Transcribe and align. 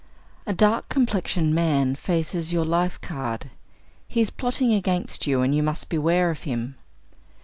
A 0.47 0.51
dark 0.53 0.89
complexioned 0.89 1.53
man 1.53 1.93
faces 1.93 2.51
your 2.51 2.65
life 2.65 2.99
card. 3.01 3.51
He 4.07 4.19
is 4.19 4.31
plotting 4.31 4.73
against 4.73 5.27
you, 5.27 5.41
and 5.43 5.53
you 5.53 5.61
must 5.61 5.89
beware 5.89 6.31
of 6.31 6.41
him. 6.41 6.73